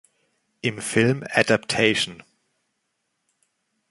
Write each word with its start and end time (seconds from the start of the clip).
Im 0.61 0.81
Film 0.81 1.21
Adaptation. 1.29 2.23